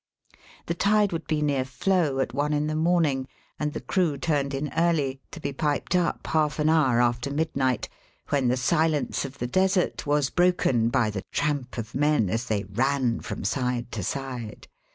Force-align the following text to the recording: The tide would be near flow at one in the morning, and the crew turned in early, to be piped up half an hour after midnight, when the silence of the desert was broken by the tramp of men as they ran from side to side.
The 0.65 0.73
tide 0.73 1.11
would 1.11 1.27
be 1.27 1.43
near 1.43 1.63
flow 1.63 2.17
at 2.21 2.33
one 2.33 2.53
in 2.53 2.65
the 2.65 2.75
morning, 2.75 3.27
and 3.59 3.71
the 3.71 3.79
crew 3.79 4.17
turned 4.17 4.51
in 4.55 4.73
early, 4.75 5.21
to 5.29 5.39
be 5.39 5.53
piped 5.53 5.95
up 5.95 6.25
half 6.25 6.57
an 6.57 6.69
hour 6.69 6.99
after 6.99 7.29
midnight, 7.29 7.87
when 8.29 8.47
the 8.47 8.57
silence 8.57 9.25
of 9.25 9.37
the 9.37 9.45
desert 9.45 10.07
was 10.07 10.31
broken 10.31 10.89
by 10.89 11.11
the 11.11 11.23
tramp 11.31 11.77
of 11.77 11.93
men 11.93 12.31
as 12.31 12.45
they 12.45 12.63
ran 12.63 13.19
from 13.19 13.43
side 13.43 13.91
to 13.91 14.01
side. 14.01 14.67